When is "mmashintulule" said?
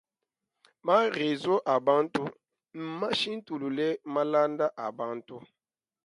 2.79-3.87